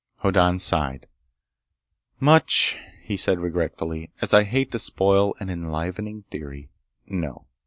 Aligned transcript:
Hoddan 0.23 0.57
sighed. 0.57 1.05
"Much," 2.19 2.79
he 3.03 3.15
said 3.15 3.39
regretfully, 3.39 4.09
"as 4.19 4.33
I 4.33 4.45
hate 4.45 4.71
to 4.71 4.79
spoil 4.79 5.35
an 5.39 5.51
enlivening 5.51 6.23
theory—no. 6.31 7.45